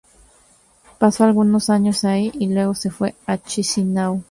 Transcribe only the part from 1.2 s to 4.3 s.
algunos años allí y luego se fue a Chisinau.